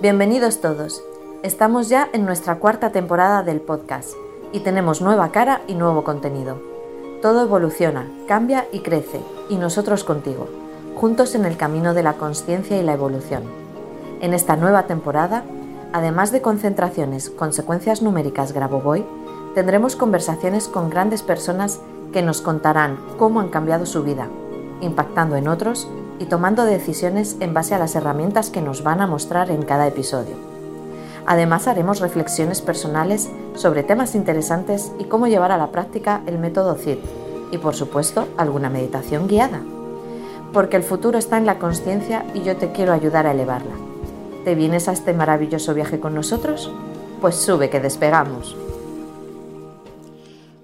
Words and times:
Bienvenidos 0.00 0.62
todos. 0.62 1.02
Estamos 1.42 1.90
ya 1.90 2.08
en 2.14 2.24
nuestra 2.24 2.58
cuarta 2.58 2.90
temporada 2.90 3.42
del 3.42 3.60
podcast 3.60 4.14
y 4.50 4.60
tenemos 4.60 5.02
nueva 5.02 5.30
cara 5.30 5.60
y 5.66 5.74
nuevo 5.74 6.04
contenido. 6.04 6.58
Todo 7.20 7.42
evoluciona, 7.42 8.10
cambia 8.26 8.66
y 8.72 8.80
crece, 8.80 9.20
y 9.50 9.56
nosotros 9.56 10.02
contigo, 10.02 10.48
juntos 10.96 11.34
en 11.34 11.44
el 11.44 11.58
camino 11.58 11.92
de 11.92 12.02
la 12.02 12.14
conciencia 12.14 12.78
y 12.78 12.82
la 12.82 12.94
evolución. 12.94 13.42
En 14.22 14.32
esta 14.32 14.56
nueva 14.56 14.86
temporada, 14.86 15.44
además 15.92 16.32
de 16.32 16.40
concentraciones, 16.40 17.28
consecuencias 17.28 18.00
numéricas 18.00 18.52
Grabovoi, 18.52 19.04
tendremos 19.54 19.96
conversaciones 19.96 20.66
con 20.66 20.88
grandes 20.88 21.22
personas 21.22 21.78
que 22.10 22.22
nos 22.22 22.40
contarán 22.40 22.98
cómo 23.18 23.40
han 23.40 23.50
cambiado 23.50 23.84
su 23.84 24.02
vida, 24.02 24.28
impactando 24.80 25.36
en 25.36 25.46
otros 25.46 25.86
y 26.20 26.26
tomando 26.26 26.64
decisiones 26.64 27.36
en 27.40 27.54
base 27.54 27.74
a 27.74 27.78
las 27.78 27.96
herramientas 27.96 28.50
que 28.50 28.60
nos 28.60 28.84
van 28.84 29.00
a 29.00 29.06
mostrar 29.06 29.50
en 29.50 29.62
cada 29.62 29.88
episodio. 29.88 30.36
Además 31.26 31.66
haremos 31.66 32.00
reflexiones 32.00 32.60
personales 32.60 33.30
sobre 33.54 33.82
temas 33.82 34.14
interesantes 34.14 34.92
y 34.98 35.04
cómo 35.04 35.26
llevar 35.26 35.50
a 35.50 35.56
la 35.56 35.72
práctica 35.72 36.20
el 36.26 36.38
método 36.38 36.74
CID 36.74 36.98
y 37.50 37.58
por 37.58 37.74
supuesto 37.74 38.28
alguna 38.36 38.68
meditación 38.68 39.28
guiada. 39.28 39.62
Porque 40.52 40.76
el 40.76 40.82
futuro 40.82 41.18
está 41.18 41.38
en 41.38 41.46
la 41.46 41.58
conciencia 41.58 42.26
y 42.34 42.42
yo 42.42 42.56
te 42.56 42.70
quiero 42.70 42.92
ayudar 42.92 43.26
a 43.26 43.32
elevarla. 43.32 43.74
¿Te 44.44 44.54
vienes 44.54 44.88
a 44.88 44.92
este 44.92 45.14
maravilloso 45.14 45.72
viaje 45.72 46.00
con 46.00 46.14
nosotros? 46.14 46.70
Pues 47.20 47.36
sube 47.36 47.70
que 47.70 47.80
despegamos. 47.80 48.56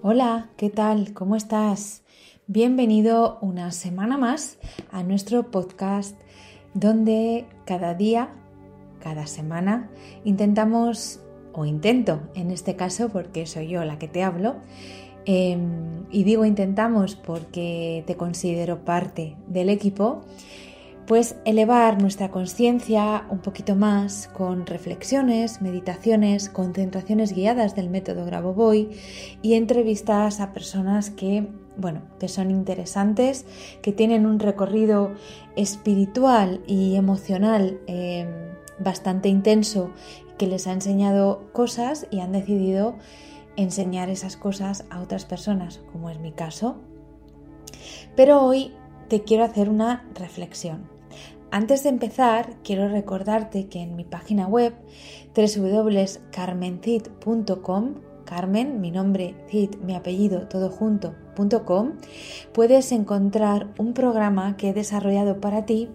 Hola, 0.03 0.49
¿qué 0.57 0.69
tal? 0.69 1.15
¿Cómo 1.15 1.35
estás? 1.35 2.03
Bienvenido 2.49 3.39
una 3.41 3.73
semana 3.73 4.17
más 4.17 4.59
a 4.93 5.03
nuestro 5.03 5.51
podcast 5.51 6.17
donde 6.75 7.45
cada 7.65 7.95
día, 7.95 8.29
cada 9.01 9.27
semana, 9.27 9.91
intentamos, 10.23 11.19
o 11.53 11.65
intento 11.65 12.21
en 12.37 12.53
este 12.53 12.77
caso 12.77 13.09
porque 13.09 13.47
soy 13.47 13.67
yo 13.67 13.85
la 13.85 13.99
que 13.99 14.07
te 14.07 14.23
hablo, 14.23 14.59
em, 15.25 16.05
y 16.13 16.23
digo 16.23 16.45
intentamos 16.45 17.17
porque 17.17 18.05
te 18.07 18.15
considero 18.15 18.85
parte 18.85 19.35
del 19.49 19.69
equipo, 19.69 20.21
pues 21.09 21.35
elevar 21.45 22.01
nuestra 22.01 22.31
conciencia 22.31 23.27
un 23.29 23.39
poquito 23.39 23.75
más 23.75 24.29
con 24.29 24.67
reflexiones, 24.67 25.61
meditaciones, 25.63 26.49
concentraciones 26.49 27.33
guiadas 27.33 27.75
del 27.75 27.91
método 27.91 28.25
Grabovoi 28.25 28.91
y 29.43 29.55
entrevistas 29.55 30.39
a 30.39 30.53
personas 30.53 31.11
que, 31.11 31.49
bueno, 31.77 32.03
que 32.19 32.29
son 32.29 32.51
interesantes, 32.51 33.45
que 33.83 33.93
tienen 33.93 34.27
un 34.27 34.39
recorrido 34.39 35.13
espiritual 35.57 36.63
y 36.67 36.97
emocional 36.97 37.81
em, 37.87 38.29
bastante 38.79 39.29
intenso, 39.29 39.91
que 40.39 40.47
les 40.47 40.67
ha 40.67 40.73
enseñado 40.73 41.51
cosas 41.53 42.07
y 42.11 42.21
han 42.21 42.33
decidido 42.33 42.97
enseñar 43.57 44.11
esas 44.11 44.37
cosas 44.37 44.85
a 44.91 45.01
otras 45.01 45.25
personas, 45.25 45.81
como 45.93 46.11
es 46.11 46.21
mi 46.21 46.33
caso. 46.33 46.77
Pero 48.15 48.43
hoy 48.43 48.75
te 49.09 49.23
quiero 49.23 49.45
hacer 49.45 49.69
una 49.69 50.05
reflexión. 50.15 50.89
Antes 51.51 51.83
de 51.85 51.91
empezar, 51.91 52.57
quiero 52.65 52.89
recordarte 52.89 53.69
que 53.69 53.81
en 53.81 53.95
mi 53.97 54.05
página 54.05 54.47
web 54.47 54.75
www.carmencid.com, 55.35 57.95
Carmen, 58.25 58.81
mi 58.81 58.91
nombre, 58.91 59.37
Cid, 59.49 59.77
mi 59.77 59.95
apellido, 59.95 60.49
todo 60.49 60.71
puedes 62.53 62.93
encontrar 62.93 63.69
un 63.79 63.93
programa 63.93 64.57
que 64.57 64.71
he 64.71 64.73
desarrollado 64.73 65.41
para 65.41 65.67
ti 65.67 65.91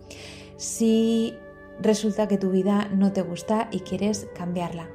si 0.57 1.33
resulta 1.81 2.27
que 2.27 2.37
tu 2.37 2.51
vida 2.51 2.87
no 2.93 3.11
te 3.11 3.21
gusta 3.21 3.67
y 3.71 3.79
quieres 3.79 4.27
cambiarla. 4.35 4.87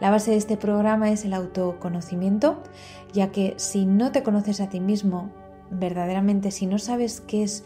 La 0.00 0.10
base 0.10 0.32
de 0.32 0.36
este 0.36 0.56
programa 0.56 1.10
es 1.10 1.24
el 1.24 1.32
autoconocimiento, 1.34 2.62
ya 3.12 3.32
que 3.32 3.54
si 3.56 3.86
no 3.86 4.12
te 4.12 4.22
conoces 4.22 4.60
a 4.60 4.68
ti 4.68 4.80
mismo 4.80 5.30
verdaderamente, 5.70 6.50
si 6.50 6.66
no 6.66 6.78
sabes 6.78 7.20
qué 7.20 7.42
es 7.42 7.64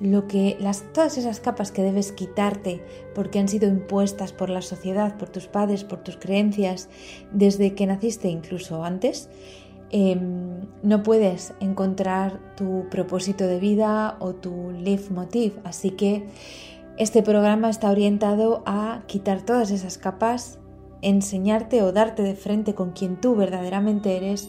lo 0.00 0.26
que 0.26 0.56
las 0.60 0.92
todas 0.92 1.16
esas 1.16 1.40
capas 1.40 1.72
que 1.72 1.82
debes 1.82 2.12
quitarte 2.12 2.82
porque 3.14 3.38
han 3.38 3.48
sido 3.48 3.68
impuestas 3.68 4.32
por 4.32 4.50
la 4.50 4.62
sociedad, 4.62 5.16
por 5.16 5.28
tus 5.28 5.46
padres, 5.46 5.84
por 5.84 6.00
tus 6.00 6.16
creencias 6.16 6.88
desde 7.32 7.74
que 7.74 7.86
naciste 7.86 8.28
incluso 8.28 8.84
antes, 8.84 9.30
em, 9.90 10.66
no 10.82 11.02
puedes 11.02 11.54
encontrar 11.60 12.40
tu 12.56 12.88
propósito 12.90 13.46
de 13.46 13.58
vida 13.58 14.16
o 14.20 14.34
tu 14.34 14.70
life 14.72 15.12
motive. 15.12 15.56
Así 15.64 15.90
que 15.90 16.26
este 16.98 17.22
programa 17.22 17.68
está 17.68 17.90
orientado 17.90 18.62
a 18.66 19.02
quitar 19.06 19.42
todas 19.42 19.70
esas 19.70 19.98
capas, 19.98 20.58
enseñarte 21.02 21.82
o 21.82 21.92
darte 21.92 22.22
de 22.22 22.34
frente 22.34 22.74
con 22.74 22.92
quien 22.92 23.20
tú 23.20 23.34
verdaderamente 23.34 24.16
eres 24.16 24.48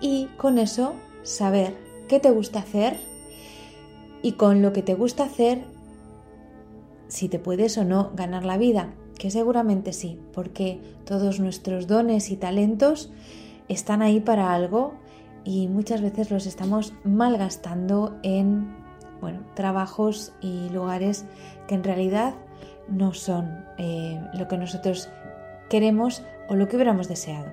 y 0.00 0.26
con 0.36 0.58
eso 0.58 0.94
saber 1.22 1.74
qué 2.08 2.20
te 2.20 2.30
gusta 2.30 2.60
hacer 2.60 2.98
y 4.22 4.32
con 4.32 4.62
lo 4.62 4.72
que 4.72 4.82
te 4.82 4.94
gusta 4.94 5.24
hacer 5.24 5.64
si 7.08 7.28
te 7.28 7.38
puedes 7.38 7.78
o 7.78 7.84
no 7.84 8.10
ganar 8.14 8.44
la 8.44 8.58
vida, 8.58 8.92
que 9.18 9.30
seguramente 9.30 9.92
sí, 9.92 10.18
porque 10.32 10.80
todos 11.04 11.40
nuestros 11.40 11.86
dones 11.86 12.30
y 12.30 12.36
talentos 12.36 13.10
están 13.68 14.02
ahí 14.02 14.20
para 14.20 14.52
algo 14.52 14.94
y 15.44 15.68
muchas 15.68 16.02
veces 16.02 16.30
los 16.30 16.46
estamos 16.46 16.94
malgastando 17.04 18.18
en 18.22 18.76
bueno, 19.20 19.40
trabajos 19.54 20.32
y 20.40 20.68
lugares 20.70 21.26
que 21.66 21.74
en 21.74 21.84
realidad 21.84 22.34
no 22.88 23.14
son 23.14 23.64
eh, 23.78 24.20
lo 24.34 24.48
que 24.48 24.58
nosotros 24.58 25.10
queremos 25.68 26.22
o 26.48 26.54
lo 26.54 26.68
que 26.68 26.76
hubiéramos 26.76 27.08
deseado. 27.08 27.52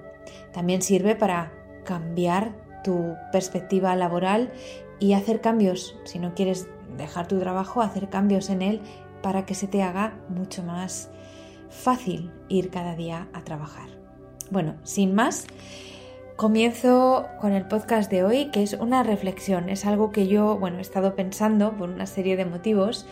También 0.54 0.82
sirve 0.82 1.16
para 1.16 1.52
cambiar 1.84 2.54
tu 2.84 3.16
perspectiva 3.32 3.96
laboral 3.96 4.52
y 5.00 5.14
hacer 5.14 5.42
cambios, 5.42 5.98
si 6.06 6.20
no 6.20 6.34
quieres 6.34 6.68
dejar 6.98 7.28
tu 7.28 7.40
trabajo, 7.40 7.82
hacer 7.82 8.10
cambios 8.10 8.50
en 8.50 8.62
él 8.62 8.82
para 9.22 9.46
que 9.46 9.56
se 9.56 9.68
te 9.68 9.84
haga 9.84 10.18
mucho 10.30 10.64
más 10.64 11.10
fácil 11.70 12.32
ir 12.48 12.70
cada 12.70 12.96
día 12.96 13.28
a 13.34 13.44
trabajar. 13.44 13.90
Bueno, 14.52 14.76
sin 14.84 15.16
más, 15.16 15.48
comienzo 16.36 17.30
con 17.40 17.54
el 17.54 17.66
podcast 17.66 18.12
de 18.12 18.24
hoy, 18.24 18.46
que 18.52 18.62
es 18.62 18.74
una 18.74 19.04
reflexión, 19.04 19.70
es 19.70 19.86
algo 19.86 20.12
que 20.12 20.28
yo, 20.28 20.58
bueno, 20.58 20.80
he 20.80 20.82
estado 20.82 21.16
pensando 21.16 21.78
por 21.78 21.90
una 21.90 22.08
serie 22.08 22.36
de 22.36 22.46
motivos. 22.46 23.08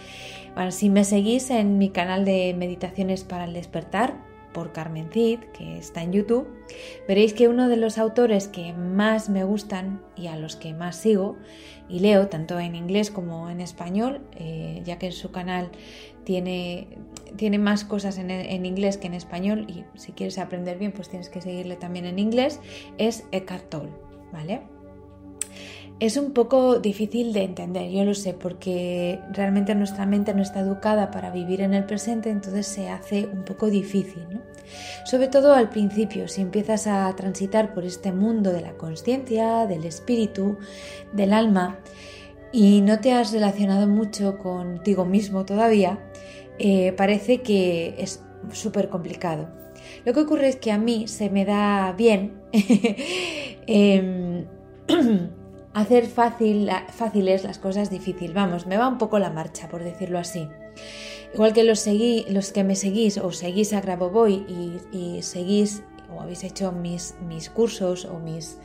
Bueno, 0.56 0.72
si 0.72 0.90
me 0.90 1.06
seguís 1.06 1.50
en 1.50 1.78
mi 1.78 1.90
canal 1.90 2.26
de 2.26 2.54
meditaciones 2.58 3.24
para 3.24 3.46
el 3.46 3.54
despertar, 3.54 4.16
por 4.54 4.72
Carmen 4.72 5.10
Cid, 5.12 5.40
que 5.58 5.78
está 5.78 6.04
en 6.04 6.14
YouTube, 6.14 6.48
veréis 7.08 7.34
que 7.34 7.48
uno 7.48 7.68
de 7.68 7.78
los 7.78 7.98
autores 7.98 8.48
que 8.48 8.74
más 8.74 9.30
me 9.30 9.44
gustan 9.44 10.02
y 10.16 10.28
a 10.28 10.38
los 10.38 10.56
que 10.56 10.74
más 10.74 10.96
sigo 10.96 11.38
y 11.90 12.00
leo, 12.00 12.28
tanto 12.28 12.60
en 12.60 12.76
inglés 12.76 13.12
como 13.12 13.50
en 13.50 13.60
español, 13.60 14.22
eh, 14.36 14.82
ya 14.86 14.98
que 15.00 15.08
en 15.08 15.12
su 15.12 15.32
canal 15.32 15.72
tiene, 16.24 16.88
tiene 17.36 17.58
más 17.58 17.84
cosas 17.84 18.18
en, 18.18 18.66
inglés 18.66 18.98
que 18.98 19.08
en 19.08 19.14
español 19.14 19.66
y 19.68 19.84
si 20.00 20.14
quieres 20.14 20.38
aprender 20.38 20.78
bien, 20.78 20.92
pues 20.92 21.10
tienes 21.10 21.30
que 21.30 21.42
seguirle 21.42 21.76
también 21.76 22.06
en 22.06 22.20
inglés, 22.20 22.60
es 22.98 23.26
Eckhart 23.32 23.70
Tolle, 23.70 23.92
¿vale? 24.32 24.62
Es 26.00 26.18
un 26.18 26.34
poco 26.34 26.80
difícil 26.80 27.32
de 27.34 27.44
entender, 27.44 27.90
yo 27.90 28.04
lo 28.04 28.14
sé, 28.14 28.34
porque 28.34 29.20
realmente 29.32 29.74
nuestra 29.76 30.06
mente 30.06 30.34
no 30.34 30.42
está 30.42 30.60
educada 30.60 31.12
para 31.12 31.32
vivir 31.32 31.62
en 31.62 31.74
el 31.74 31.86
presente, 31.86 32.30
entonces 32.30 32.68
se 32.68 32.90
hace 32.90 33.26
un 33.26 33.44
poco 33.46 33.70
difícil, 33.70 34.26
¿no? 34.30 34.42
Sobre 35.06 35.28
todo 35.28 35.54
al 35.54 35.70
principio, 35.70 36.28
si 36.28 36.42
empiezas 36.42 36.88
a 36.88 37.16
transitar 37.16 37.74
por 37.74 37.86
este 37.86 38.12
mundo 38.12 38.52
de 38.52 38.62
la 38.62 38.74
conciencia, 38.74 39.66
del 39.66 39.86
espíritu, 39.86 40.58
del 41.14 41.32
alma, 41.32 41.80
y 42.52 42.82
no 42.82 43.00
te 43.00 43.14
has 43.14 43.32
relacionado 43.32 43.88
mucho 43.88 44.38
contigo 44.40 45.06
mismo 45.06 45.46
todavía, 45.46 46.00
eh, 46.60 46.92
parece 46.94 47.42
que 47.42 47.96
es 47.98 48.22
súper 48.52 48.90
complicado. 48.90 49.50
Lo 50.06 50.14
que 50.14 50.20
ocurre 50.20 50.50
es 50.50 50.56
que 50.58 50.72
a 50.72 50.78
mí 50.78 51.08
se 51.08 51.30
me 51.30 51.46
da 51.46 51.94
bien 51.94 52.42
eh, 52.52 54.46
hacer 55.74 56.06
fácil, 56.06 56.70
fáciles 56.90 57.44
las 57.44 57.60
cosas 57.60 57.90
difíciles. 57.90 58.34
Vamos, 58.34 58.68
me 58.68 58.78
va 58.78 58.88
un 58.88 58.98
poco 58.98 59.20
la 59.20 59.30
marcha, 59.30 59.68
por 59.68 59.84
decirlo 59.84 60.20
así. 60.20 60.48
Igual 61.34 61.54
que 61.54 61.64
los, 61.64 61.80
seguí, 61.80 62.26
los 62.30 62.52
que 62.52 62.64
me 62.64 62.76
seguís 62.76 63.18
o 63.18 63.32
seguís 63.32 63.74
a 63.74 63.82
Grabovoi 63.82 64.46
y, 64.92 65.22
seguís 65.24 65.84
o 66.16 66.22
habéis 66.22 66.44
hecho 66.44 66.72
mis, 66.72 67.16
mis 67.28 67.50
cursos 67.50 68.06
o, 68.06 68.20
mis, 68.20 68.60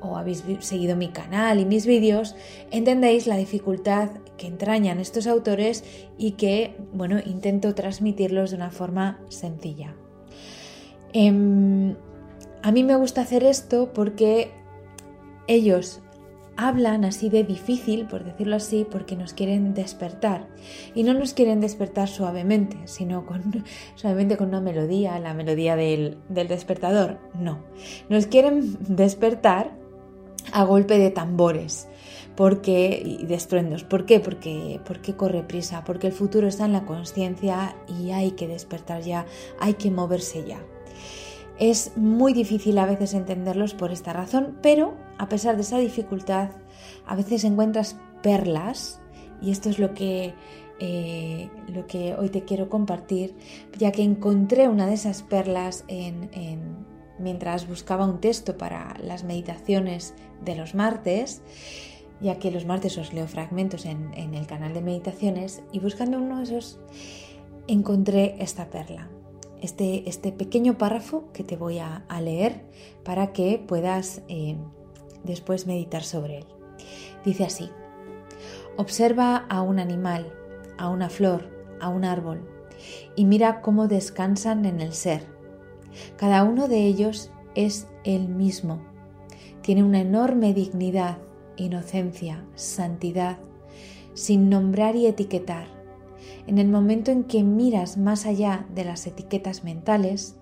o 0.00 0.16
habéis 0.16 0.42
seguido 0.60 0.96
mi 0.96 1.08
canal 1.08 1.60
y 1.60 1.66
mis 1.66 1.84
vídeos, 1.84 2.36
entendéis 2.70 3.26
la 3.26 3.36
dificultad 3.36 4.10
que 4.38 4.46
entrañan 4.46 4.98
estos 4.98 5.26
autores 5.26 5.84
y 6.16 6.32
que, 6.32 6.74
bueno, 6.94 7.18
intento 7.22 7.74
transmitirlos 7.74 8.50
de 8.50 8.56
una 8.56 8.70
forma 8.70 9.20
sencilla. 9.28 9.94
Em, 11.12 11.96
a 12.62 12.72
mí 12.72 12.82
me 12.82 12.96
gusta 12.96 13.20
hacer 13.20 13.44
esto 13.44 13.92
porque 13.92 14.52
ellos 15.46 16.00
hablan 16.66 17.04
así 17.04 17.28
de 17.28 17.44
difícil, 17.44 18.06
por 18.06 18.24
decirlo 18.24 18.56
así, 18.56 18.86
porque 18.90 19.16
nos 19.16 19.32
quieren 19.32 19.74
despertar. 19.74 20.48
Y 20.94 21.02
no 21.02 21.14
nos 21.14 21.34
quieren 21.34 21.60
despertar 21.60 22.08
suavemente, 22.08 22.76
sino 22.84 23.26
con, 23.26 23.64
suavemente 23.94 24.36
con 24.36 24.48
una 24.48 24.60
melodía, 24.60 25.18
la 25.18 25.34
melodía 25.34 25.76
del, 25.76 26.18
del 26.28 26.48
despertador. 26.48 27.18
No, 27.38 27.60
nos 28.08 28.26
quieren 28.26 28.76
despertar 28.88 29.72
a 30.52 30.64
golpe 30.64 30.98
de 30.98 31.10
tambores 31.10 31.88
porque, 32.40 33.02
y 33.04 33.26
de. 33.26 33.84
¿Por 33.88 34.06
qué? 34.06 34.18
Porque, 34.18 34.80
porque 34.86 35.14
corre 35.14 35.42
prisa, 35.42 35.84
porque 35.84 36.06
el 36.06 36.14
futuro 36.14 36.48
está 36.48 36.64
en 36.64 36.72
la 36.72 36.86
conciencia 36.86 37.76
y 37.86 38.12
hay 38.12 38.30
que 38.30 38.48
despertar 38.48 39.02
ya, 39.02 39.26
hay 39.60 39.74
que 39.74 39.90
moverse 39.90 40.44
ya. 40.46 40.58
Es 41.60 41.94
muy 41.94 42.32
difícil 42.32 42.78
a 42.78 42.86
veces 42.86 43.12
entenderlos 43.12 43.74
por 43.74 43.92
esta 43.92 44.14
razón, 44.14 44.56
pero 44.62 44.94
a 45.18 45.28
pesar 45.28 45.56
de 45.56 45.62
esa 45.62 45.76
dificultad, 45.78 46.52
a 47.06 47.14
veces 47.14 47.44
encuentras 47.44 47.98
perlas, 48.22 49.02
y 49.42 49.50
esto 49.50 49.68
es 49.68 49.78
lo 49.78 49.92
que, 49.92 50.32
eh, 50.80 51.50
lo 51.68 51.86
que 51.86 52.14
hoy 52.14 52.30
te 52.30 52.46
quiero 52.46 52.70
compartir, 52.70 53.36
ya 53.76 53.92
que 53.92 54.02
encontré 54.02 54.68
una 54.68 54.86
de 54.86 54.94
esas 54.94 55.22
perlas 55.22 55.84
en, 55.88 56.30
mientras 57.18 57.68
buscaba 57.68 58.06
un 58.06 58.22
texto 58.22 58.56
para 58.56 58.96
las 59.04 59.24
meditaciones 59.24 60.14
de 60.42 60.56
los 60.56 60.74
martes, 60.74 61.42
ya 62.22 62.38
que 62.38 62.50
los 62.50 62.64
martes 62.64 62.96
os 62.96 63.12
leo 63.12 63.28
fragmentos 63.28 63.84
en, 63.84 64.14
en 64.14 64.32
el 64.32 64.46
canal 64.46 64.72
de 64.72 64.80
meditaciones, 64.80 65.62
y 65.72 65.78
buscando 65.78 66.16
uno 66.16 66.38
de 66.38 66.44
esos 66.44 66.78
encontré 67.66 68.36
esta 68.38 68.70
perla 68.70 69.10
este, 69.60 70.08
este 70.08 70.32
pequeño 70.32 70.78
párrafo 70.78 71.24
que 71.32 71.44
te 71.44 71.56
voy 71.56 71.78
a, 71.78 72.04
leer 72.20 72.62
para 73.04 73.32
que 73.32 73.62
puedas 73.66 74.22
eh, 74.28 74.56
después 75.24 75.66
meditar 75.66 76.02
sobre 76.02 76.38
él. 76.38 76.46
Dice 77.24 77.44
así, 77.44 77.70
observa 78.76 79.36
a 79.36 79.62
un 79.62 79.78
animal, 79.78 80.32
a 80.78 80.88
una 80.88 81.08
flor, 81.08 81.48
a 81.80 81.88
un 81.88 82.04
árbol, 82.04 82.48
y 83.16 83.24
mira 83.24 83.60
cómo 83.60 83.88
descansan 83.88 84.64
en 84.64 84.80
el 84.80 84.92
ser. 84.92 85.26
Cada 86.16 86.44
uno 86.44 86.68
de 86.68 86.86
ellos 86.86 87.30
es 87.54 87.88
el 88.04 88.28
mismo. 88.28 88.80
Tiene 89.62 89.82
una 89.82 90.00
enorme 90.00 90.54
dignidad, 90.54 91.18
inocencia, 91.56 92.44
santidad, 92.54 93.38
sin 94.14 94.48
nombrar 94.48 94.96
y 94.96 95.06
etiquetar 95.06 95.79
en 96.46 96.58
el 96.58 96.68
momento 96.68 97.10
en 97.10 97.24
que 97.24 97.42
miras 97.42 97.96
más 97.96 98.26
allá 98.26 98.66
de 98.74 98.84
las 98.84 99.06
etiquetas 99.06 99.64
mentales, 99.64 100.36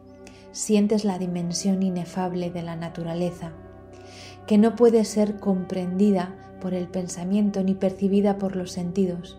sientes 0.53 1.05
la 1.05 1.19
dimensión 1.19 1.83
inefable 1.83 2.51
de 2.51 2.63
la 2.63 2.77
naturaleza, 2.77 3.53
que 4.47 4.59
no 4.59 4.77
puede 4.77 5.05
ser 5.05 5.39
comprendida 5.39 6.35
por 6.61 6.75
el 6.75 6.89
pensamiento 6.89 7.63
ni 7.63 7.75
percibida 7.75 8.39
por 8.39 8.57
los 8.57 8.73
sentidos. 8.73 9.39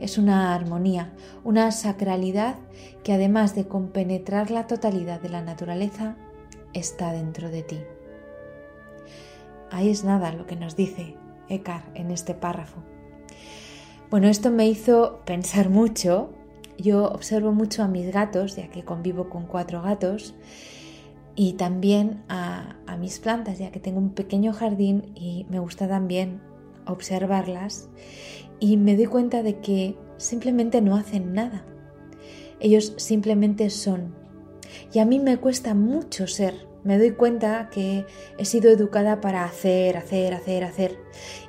Es 0.00 0.16
una 0.16 0.54
armonía, 0.54 1.12
una 1.44 1.70
sacralidad 1.72 2.56
que 3.04 3.12
además 3.12 3.54
de 3.54 3.66
compenetrar 3.66 4.50
la 4.50 4.66
totalidad 4.66 5.20
de 5.20 5.28
la 5.28 5.42
naturaleza, 5.42 6.16
está 6.72 7.12
dentro 7.12 7.50
de 7.50 7.62
ti. 7.62 7.80
Ahí 9.70 9.90
es 9.90 10.04
nada 10.04 10.32
lo 10.32 10.46
que 10.46 10.56
nos 10.56 10.76
dice 10.76 11.16
Eckhart 11.48 11.94
en 11.94 12.10
este 12.10 12.34
párrafo. 12.34 12.82
Bueno, 14.08 14.28
esto 14.28 14.52
me 14.52 14.68
hizo 14.68 15.20
pensar 15.24 15.68
mucho. 15.68 16.30
Yo 16.78 17.06
observo 17.06 17.50
mucho 17.50 17.82
a 17.82 17.88
mis 17.88 18.12
gatos, 18.12 18.54
ya 18.54 18.68
que 18.68 18.84
convivo 18.84 19.28
con 19.28 19.46
cuatro 19.46 19.82
gatos, 19.82 20.34
y 21.34 21.54
también 21.54 22.22
a, 22.28 22.76
mis 23.00 23.18
plantas, 23.18 23.58
ya 23.58 23.72
que 23.72 23.80
tengo 23.80 23.98
un 23.98 24.10
pequeño 24.10 24.52
jardín 24.52 25.12
y 25.16 25.44
me 25.50 25.58
gusta 25.58 25.88
también 25.88 26.40
observarlas. 26.86 27.88
Y 28.60 28.76
me 28.76 28.96
doy 28.96 29.06
cuenta 29.06 29.42
de 29.42 29.58
que 29.58 29.96
simplemente 30.18 30.80
no 30.80 30.94
hacen 30.94 31.34
nada. 31.34 31.64
Ellos 32.60 32.94
simplemente 32.98 33.70
son. 33.70 34.14
Y 34.92 35.00
a 35.00 35.04
mí 35.04 35.18
me 35.18 35.36
cuesta 35.38 35.74
mucho 35.74 36.28
ser. 36.28 36.68
Me 36.84 36.96
doy 36.96 37.10
cuenta 37.10 37.70
que 37.70 38.06
he 38.38 38.44
sido 38.44 38.70
educada 38.70 39.20
para 39.20 39.44
hacer, 39.44 39.96
hacer, 39.96 40.32
hacer, 40.32 40.62
hacer. 40.62 40.96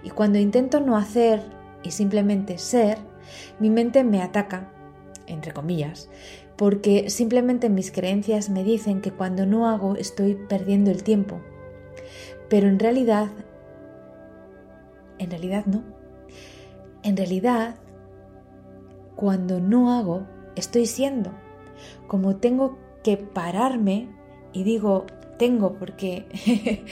Y 0.04 0.10
cuando 0.10 0.40
intento 0.40 0.82
no 0.82 0.98
hacer 0.98 1.57
y 1.88 1.92
simplemente 1.92 2.58
ser, 2.58 2.98
mi 3.60 3.70
mente 3.70 4.04
me 4.04 4.22
ataca, 4.22 4.72
entre 5.26 5.54
comillas, 5.54 6.10
porque 6.58 7.10
simplemente 7.10 7.70
mis 7.70 7.92
creencias 7.92 8.50
me 8.50 8.64
dicen 8.64 9.02
que 9.02 9.12
cuando 9.12 9.46
no 9.46 9.70
hago 9.70 9.96
estoy 9.96 10.36
perdiendo 10.36 10.92
el 10.92 11.04
tiempo. 11.04 11.40
Pero 12.50 12.68
en 12.68 12.80
realidad, 12.80 13.30
en 15.18 15.30
realidad 15.30 15.66
no. 15.66 15.84
En 17.04 17.16
realidad, 17.16 17.76
cuando 19.16 19.60
no 19.62 19.98
hago, 19.98 20.28
estoy 20.56 20.88
siendo. 20.88 21.32
Como 22.08 22.36
tengo 22.36 22.78
que 23.04 23.18
pararme, 23.18 24.10
y 24.52 24.64
digo 24.64 25.06
tengo 25.38 25.74
porque 25.74 26.26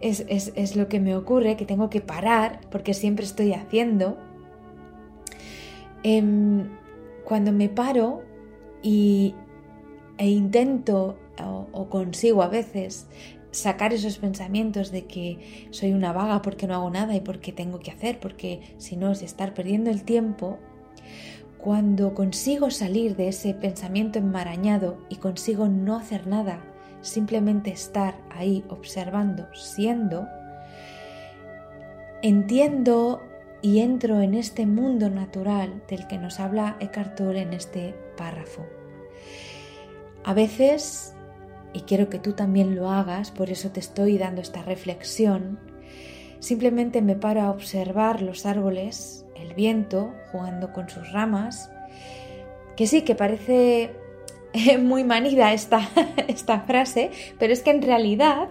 es, 0.00 0.76
lo 0.76 0.88
que 0.88 1.00
me 1.00 1.16
ocurre, 1.16 1.56
que 1.56 1.64
tengo 1.64 1.90
que 1.90 2.00
parar 2.00 2.60
porque 2.70 2.94
siempre 2.94 3.24
estoy 3.24 3.52
haciendo. 3.52 4.18
Em, 6.02 6.68
cuando 7.24 7.52
me 7.52 7.68
paro 7.68 8.22
y, 8.82 9.34
e 10.16 10.28
intento 10.28 11.16
o, 11.72 11.88
consigo 11.88 12.42
a 12.42 12.48
veces 12.48 13.06
sacar 13.50 13.92
esos 13.92 14.18
pensamientos 14.18 14.90
de 14.90 15.06
que 15.06 15.68
soy 15.70 15.92
una 15.92 16.12
vaga 16.12 16.42
porque 16.42 16.66
no 16.66 16.74
hago 16.74 16.90
nada 16.90 17.14
y 17.14 17.20
porque 17.20 17.52
tengo 17.52 17.78
que 17.80 17.90
hacer, 17.90 18.20
porque 18.20 18.60
si 18.78 18.96
no 18.96 19.10
es 19.10 19.22
estar 19.22 19.54
perdiendo 19.54 19.90
el 19.90 20.02
tiempo, 20.02 20.58
cuando 21.58 22.14
consigo 22.14 22.70
salir 22.70 23.16
de 23.16 23.28
ese 23.28 23.54
pensamiento 23.54 24.18
enmarañado 24.18 24.98
y 25.08 25.16
consigo 25.16 25.68
no 25.68 25.96
hacer 25.96 26.26
nada 26.26 26.60
simplemente 27.00 27.70
estar 27.70 28.16
ahí 28.30 28.64
observando, 28.68 29.48
siendo, 29.54 30.26
entiendo 32.22 33.22
y 33.60 33.80
entro 33.80 34.20
en 34.20 34.34
este 34.34 34.66
mundo 34.66 35.10
natural 35.10 35.82
del 35.88 36.06
que 36.06 36.18
nos 36.18 36.40
habla 36.40 36.76
Eckhart 36.80 37.16
Tolle 37.16 37.42
en 37.42 37.52
este 37.52 37.94
párrafo. 38.16 38.66
A 40.24 40.34
veces, 40.34 41.14
y 41.72 41.80
quiero 41.82 42.08
que 42.08 42.18
tú 42.18 42.32
también 42.32 42.76
lo 42.76 42.90
hagas, 42.90 43.30
por 43.30 43.50
eso 43.50 43.70
te 43.70 43.80
estoy 43.80 44.18
dando 44.18 44.40
esta 44.40 44.62
reflexión, 44.62 45.58
simplemente 46.38 47.02
me 47.02 47.16
paro 47.16 47.42
a 47.42 47.50
observar 47.50 48.22
los 48.22 48.46
árboles, 48.46 49.26
el 49.34 49.54
viento 49.54 50.14
jugando 50.30 50.72
con 50.72 50.88
sus 50.88 51.12
ramas, 51.12 51.70
que 52.76 52.86
sí, 52.86 53.02
que 53.02 53.14
parece 53.14 53.90
muy 54.80 55.04
manida 55.04 55.52
esta, 55.52 55.88
esta 56.28 56.60
frase, 56.60 57.10
pero 57.38 57.52
es 57.52 57.62
que 57.62 57.70
en 57.70 57.82
realidad 57.82 58.48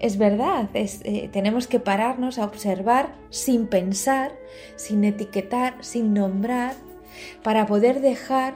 es 0.00 0.18
verdad, 0.18 0.68
eh, 0.74 1.28
tenemos 1.32 1.66
que 1.66 1.80
pararnos 1.80 2.38
a 2.38 2.44
observar 2.44 3.14
sin 3.30 3.66
pensar, 3.66 4.32
sin 4.76 5.04
etiquetar, 5.04 5.76
sin 5.80 6.12
nombrar, 6.12 6.74
para 7.42 7.66
poder 7.66 8.00
dejar 8.00 8.54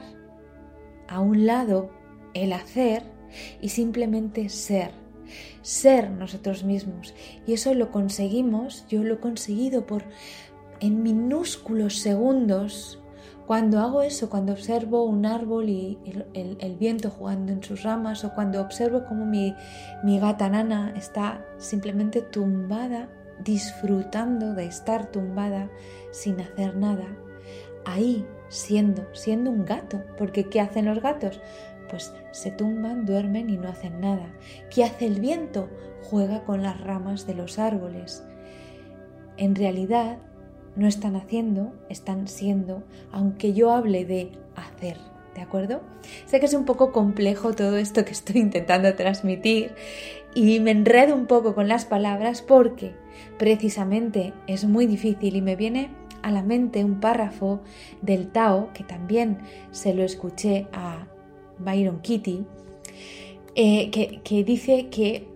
a 1.07 1.21
un 1.21 1.45
lado 1.45 1.91
el 2.33 2.53
hacer 2.53 3.03
y 3.61 3.69
simplemente 3.69 4.49
ser, 4.49 4.91
ser 5.61 6.11
nosotros 6.11 6.63
mismos. 6.63 7.15
Y 7.47 7.53
eso 7.53 7.73
lo 7.73 7.89
conseguimos, 7.91 8.85
yo 8.89 9.03
lo 9.03 9.15
he 9.15 9.19
conseguido 9.19 9.85
por 9.85 10.03
en 10.81 11.03
minúsculos 11.03 11.97
segundos 11.97 12.98
cuando 13.49 13.79
hago 13.79 14.03
eso, 14.03 14.29
cuando 14.29 14.53
observo 14.53 15.05
un 15.05 15.25
árbol 15.25 15.69
y 15.69 15.97
el, 16.35 16.77
viento 16.77 17.09
jugando 17.09 17.51
en 17.51 17.63
sus 17.63 17.81
ramas 17.81 18.23
o 18.23 18.35
cuando 18.35 18.61
observo 18.61 19.05
cómo 19.07 19.25
mi, 19.25 19.55
mi 20.03 20.19
gata 20.19 20.49
nana 20.49 20.93
está 20.95 21.43
simplemente 21.57 22.21
tumbada, 22.21 23.09
disfrutando 23.43 24.53
de 24.53 24.65
estar 24.65 25.09
tumbada 25.09 25.67
sin 26.11 26.39
hacer 26.39 26.75
nada, 26.75 27.07
ahí 27.85 28.23
siendo, 28.49 29.07
siendo 29.15 29.49
un 29.49 29.65
gato, 29.65 30.03
porque 30.15 30.43
¿qué 30.43 30.61
hacen 30.61 30.85
los 30.85 31.01
gatos? 31.01 31.41
Pues 31.89 32.13
se 32.29 32.51
tumban, 32.51 33.07
duermen 33.07 33.49
y 33.49 33.57
no 33.57 33.69
hacen 33.69 33.99
nada. 33.99 34.27
¿Qué 34.69 34.83
hace 34.83 35.07
el 35.07 35.19
viento? 35.19 35.69
Juega 36.03 36.43
con 36.43 36.61
las 36.61 36.79
ramas 36.81 37.25
de 37.25 37.33
los 37.33 37.57
árboles. 37.57 38.23
En 39.37 39.55
realidad, 39.55 40.19
no 40.75 40.87
están 40.87 41.15
haciendo, 41.15 41.73
están 41.89 42.27
siendo, 42.27 42.83
aunque 43.11 43.53
yo 43.53 43.71
hable 43.71 44.05
de 44.05 44.31
hacer, 44.55 44.97
¿de 45.35 45.41
acuerdo? 45.41 45.81
Sé 46.25 46.39
que 46.39 46.45
es 46.45 46.53
un 46.53 46.65
poco 46.65 46.91
complejo 46.91 47.53
todo 47.53 47.77
esto 47.77 48.05
que 48.05 48.11
estoy 48.11 48.41
intentando 48.41 48.93
transmitir 48.95 49.71
y 50.33 50.59
me 50.59 50.71
enredo 50.71 51.15
un 51.15 51.25
poco 51.25 51.55
con 51.55 51.67
las 51.67 51.85
palabras 51.85 52.41
porque 52.41 52.93
precisamente 53.37 54.33
es 54.47 54.65
muy 54.65 54.85
difícil 54.85 55.35
y 55.35 55.41
me 55.41 55.55
viene 55.55 55.89
a 56.21 56.31
la 56.31 56.43
mente 56.43 56.83
un 56.83 56.99
párrafo 56.99 57.61
del 58.01 58.27
Tao 58.31 58.71
que 58.73 58.83
también 58.83 59.39
se 59.71 59.93
lo 59.93 60.03
escuché 60.03 60.67
a 60.73 61.07
Byron 61.59 62.01
Kitty, 62.01 62.45
eh, 63.55 63.89
que, 63.91 64.43
dice 64.43 64.87
que, 64.89 65.27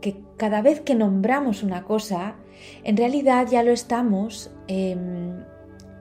que 0.00 0.16
cada 0.36 0.62
vez 0.62 0.80
que 0.80 0.94
nombramos 0.94 1.62
una 1.62 1.84
cosa, 1.84 2.36
en 2.84 2.96
realidad 2.96 3.46
ya 3.50 3.62
lo 3.62 3.72
estamos 3.72 4.50
em, 4.68 5.44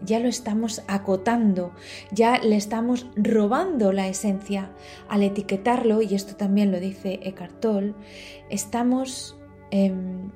ya 0.06 0.20
lo 0.20 0.28
estamos 0.28 0.82
acotando, 0.88 1.74
ya 2.12 2.40
le 2.40 2.56
estamos 2.56 3.08
robando 3.16 3.92
la 3.92 4.08
esencia 4.08 4.72
al 5.08 5.24
etiquetarlo, 5.24 6.02
y 6.02 6.16
esto 6.16 6.36
también 6.36 6.72
lo 6.72 6.80
dice 6.80 7.20
Eckhart 7.24 7.60
Tolle, 7.60 7.94
estamos, 8.50 9.38
em, 9.72 10.32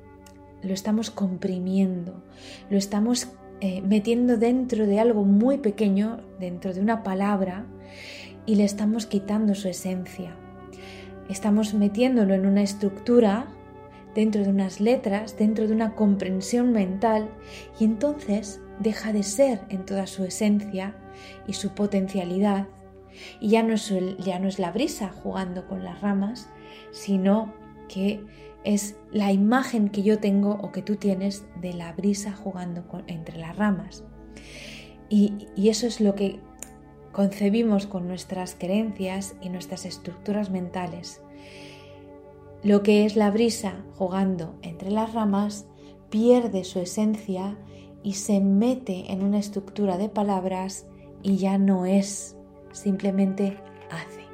lo 0.62 0.74
estamos 0.74 1.10
comprimiendo, 1.10 2.22
lo 2.70 2.78
estamos 2.78 3.28
eh, 3.60 3.80
metiendo 3.82 4.36
dentro 4.36 4.86
de 4.86 5.00
algo 5.00 5.24
muy 5.24 5.58
pequeño, 5.58 6.20
dentro 6.38 6.74
de 6.74 6.80
una 6.80 7.02
palabra, 7.02 7.64
y 8.46 8.56
le 8.56 8.64
estamos 8.64 9.06
quitando 9.06 9.54
su 9.54 9.68
esencia. 9.68 10.36
Estamos 11.30 11.72
metiéndolo 11.72 12.34
en 12.34 12.44
una 12.44 12.62
estructura, 12.62 13.46
dentro 14.14 14.42
de 14.42 14.50
unas 14.50 14.80
letras, 14.80 15.36
dentro 15.36 15.66
de 15.66 15.74
una 15.74 15.94
comprensión 15.94 16.72
mental, 16.72 17.28
y 17.78 17.84
entonces 17.84 18.60
deja 18.78 19.12
de 19.12 19.22
ser 19.22 19.60
en 19.68 19.84
toda 19.84 20.06
su 20.06 20.24
esencia 20.24 20.96
y 21.46 21.54
su 21.54 21.70
potencialidad, 21.74 22.68
y 23.40 23.50
ya 23.50 23.62
no 23.62 23.74
es, 23.74 23.92
ya 24.18 24.38
no 24.38 24.48
es 24.48 24.58
la 24.58 24.72
brisa 24.72 25.10
jugando 25.10 25.66
con 25.66 25.84
las 25.84 26.00
ramas, 26.00 26.48
sino 26.90 27.52
que 27.88 28.24
es 28.64 28.96
la 29.12 29.30
imagen 29.30 29.88
que 29.88 30.02
yo 30.02 30.18
tengo 30.18 30.52
o 30.62 30.72
que 30.72 30.82
tú 30.82 30.96
tienes 30.96 31.44
de 31.60 31.74
la 31.74 31.92
brisa 31.92 32.32
jugando 32.32 32.84
entre 33.06 33.38
las 33.38 33.56
ramas. 33.56 34.04
Y, 35.08 35.48
y 35.54 35.68
eso 35.68 35.86
es 35.86 36.00
lo 36.00 36.14
que 36.14 36.40
concebimos 37.12 37.86
con 37.86 38.08
nuestras 38.08 38.56
creencias 38.58 39.36
y 39.40 39.50
nuestras 39.50 39.84
estructuras 39.84 40.50
mentales. 40.50 41.20
Lo 42.64 42.82
que 42.82 43.04
es 43.04 43.14
la 43.14 43.30
brisa 43.30 43.84
jugando 43.94 44.54
entre 44.62 44.90
las 44.90 45.12
ramas 45.12 45.66
pierde 46.08 46.64
su 46.64 46.78
esencia 46.80 47.58
y 48.02 48.14
se 48.14 48.40
mete 48.40 49.12
en 49.12 49.22
una 49.22 49.38
estructura 49.38 49.98
de 49.98 50.08
palabras 50.08 50.86
y 51.22 51.36
ya 51.36 51.58
no 51.58 51.84
es, 51.84 52.36
simplemente 52.72 53.58
hace. 53.90 54.24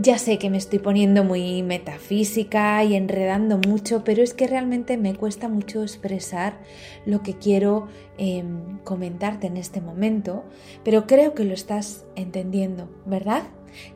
Ya 0.00 0.16
sé 0.16 0.38
que 0.38 0.48
me 0.48 0.56
estoy 0.56 0.78
poniendo 0.78 1.22
muy 1.22 1.62
metafísica 1.62 2.82
y 2.82 2.94
enredando 2.94 3.58
mucho, 3.58 4.02
pero 4.02 4.22
es 4.22 4.32
que 4.32 4.46
realmente 4.46 4.96
me 4.96 5.14
cuesta 5.14 5.50
mucho 5.50 5.82
expresar 5.82 6.60
lo 7.04 7.22
que 7.22 7.34
quiero 7.34 7.88
em, 8.16 8.78
comentarte 8.84 9.48
en 9.48 9.58
este 9.58 9.82
momento, 9.82 10.44
pero 10.82 11.06
creo 11.06 11.34
que 11.34 11.44
lo 11.44 11.52
estás 11.52 12.06
entendiendo, 12.16 12.88
¿verdad? 13.04 13.42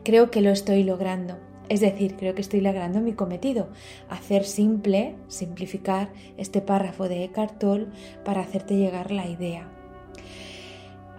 Creo 0.03 0.29
que 0.29 0.41
lo 0.41 0.51
estoy 0.51 0.83
logrando. 0.83 1.44
Es 1.69 1.79
decir, 1.79 2.15
creo 2.15 2.35
que 2.35 2.41
estoy 2.41 2.61
logrando 2.61 3.01
mi 3.01 3.13
cometido, 3.13 3.69
hacer 4.09 4.43
simple, 4.45 5.15
simplificar 5.27 6.09
este 6.37 6.61
párrafo 6.61 7.09
de 7.09 7.23
Eckhart 7.23 7.57
Tolle 7.57 7.87
para 8.23 8.41
hacerte 8.41 8.75
llegar 8.75 9.11
la 9.11 9.27
idea. 9.27 9.69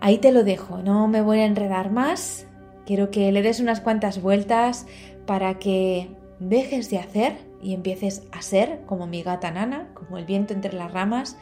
Ahí 0.00 0.19
te 0.19 0.33
lo 0.33 0.45
dejo, 0.45 0.79
no 0.79 1.09
me 1.09 1.23
voy 1.23 1.41
a 1.41 1.47
enredar 1.47 1.91
más, 1.91 2.47
quiero 2.85 3.11
que 3.11 3.33
le 3.33 3.43
des 3.43 3.61
unas 3.61 3.81
cuantas 3.81 4.23
vueltas 4.23 4.87
para 5.26 5.59
que 5.59 6.09
dejes 6.38 6.91
de 6.91 6.99
hacer 6.99 7.38
y 7.62 7.75
empieces 7.75 8.23
a 8.31 8.43
ser 8.43 8.83
como 8.87 9.07
mi 9.07 9.23
gata 9.23 9.50
nana, 9.50 9.88
como 9.95 10.19
el 10.19 10.26
viento 10.26 10.55
entre 10.55 10.75
las 10.75 10.93
ramas 10.93 11.37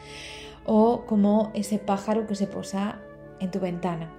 o 0.65 1.05
como 1.05 1.51
ese 1.53 1.77
pájaro 1.77 2.25
que 2.25 2.35
se 2.35 2.47
posa 2.47 2.99
en 3.39 3.51
tu 3.51 3.59
ventana. 3.59 4.11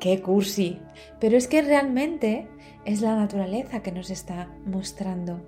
¡Qué 0.00 0.20
cursi! 0.20 0.80
Pero 1.20 1.36
es 1.36 1.48
que 1.48 1.62
realmente 1.62 2.48
es 2.88 3.02
la 3.02 3.14
naturaleza 3.14 3.82
que 3.82 3.92
nos 3.92 4.08
está 4.08 4.48
mostrando 4.64 5.42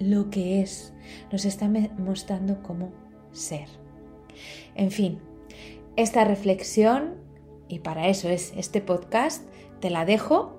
lo 0.00 0.28
que 0.28 0.60
es, 0.60 0.92
nos 1.30 1.44
está 1.44 1.70
mostrando 1.98 2.64
cómo 2.64 2.90
ser. 3.30 3.68
En 4.74 4.90
fin, 4.90 5.20
esta 5.94 6.24
reflexión, 6.24 7.14
y 7.68 7.78
para 7.78 8.08
eso 8.08 8.28
es 8.28 8.52
este 8.56 8.80
podcast, 8.80 9.44
te 9.78 9.88
la 9.88 10.04
dejo. 10.04 10.56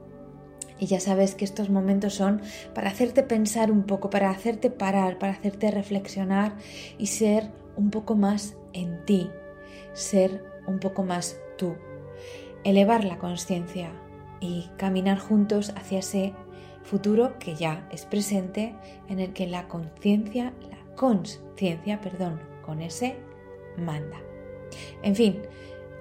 Y 0.79 0.85
ya 0.85 1.01
sabes 1.01 1.35
que 1.35 1.43
estos 1.43 1.69
momentos 1.69 2.13
son 2.13 2.41
para 2.73 2.89
hacerte 2.89 3.21
pensar 3.21 3.69
un 3.69 3.83
poco, 3.83 4.09
para 4.09 4.29
hacerte 4.29 4.69
parar, 4.69 5.19
para 5.19 5.33
hacerte 5.33 5.69
reflexionar 5.69 6.55
y 6.97 7.07
ser 7.07 7.51
un 7.75 7.89
poco 7.89 8.15
más 8.15 8.55
en 8.71 9.03
ti, 9.03 9.29
ser 9.91 10.45
un 10.65 10.79
poco 10.79 11.03
más 11.03 11.37
tú, 11.57 11.75
elevar 12.63 13.03
la 13.03 13.17
conciencia, 13.17 13.91
y 14.39 14.69
caminar 14.77 15.19
juntos 15.19 15.73
hacia 15.75 15.99
ese 15.99 16.33
futuro 16.83 17.37
que 17.39 17.55
ya 17.55 17.87
es 17.91 18.05
presente 18.05 18.75
en 19.07 19.19
el 19.19 19.33
que 19.33 19.47
la 19.47 19.67
conciencia, 19.67 20.53
la 20.69 20.95
conciencia, 20.95 22.01
perdón, 22.01 22.39
con 22.65 22.81
ese 22.81 23.17
manda. 23.77 24.17
En 25.03 25.15
fin, 25.15 25.41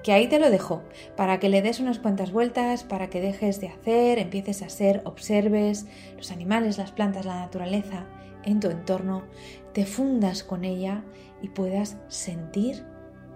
que 0.03 0.13
ahí 0.13 0.29
te 0.29 0.39
lo 0.39 0.51
dejo, 0.51 0.83
para 1.17 1.39
que 1.39 1.49
le 1.49 1.63
des 1.63 1.81
unas 1.81 1.99
cuantas 1.99 2.33
vueltas, 2.33 2.85
para 2.85 3.11
que 3.11 3.21
dejes 3.21 3.61
de 3.61 3.69
hacer, 3.69 4.19
empieces 4.19 4.63
a 4.63 4.69
ser, 4.69 5.03
observes 5.05 5.87
los 6.17 6.31
animales, 6.31 6.79
las 6.79 6.93
plantas, 6.93 7.27
la 7.27 7.41
naturaleza 7.41 8.07
en 8.45 8.61
tu 8.61 8.71
entorno, 8.71 9.25
te 9.73 9.85
fundas 9.85 10.43
con 10.45 10.65
ella 10.65 11.05
y 11.43 11.49
puedas 11.49 11.99
sentir 12.09 12.85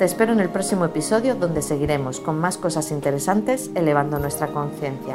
Te 0.00 0.04
espero 0.04 0.32
en 0.32 0.40
el 0.40 0.48
próximo 0.48 0.84
episodio 0.84 1.36
donde 1.36 1.62
seguiremos 1.62 2.18
con 2.18 2.40
más 2.40 2.58
cosas 2.58 2.90
interesantes 2.90 3.70
elevando 3.76 4.18
nuestra 4.18 4.48
conciencia. 4.48 5.14